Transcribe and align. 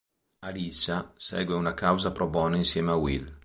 Alicia 0.47 0.97
segue 1.27 1.53
una 1.53 1.75
causa 1.75 2.11
pro 2.11 2.27
bono 2.27 2.55
insieme 2.55 2.89
a 2.89 2.95
Will. 2.95 3.37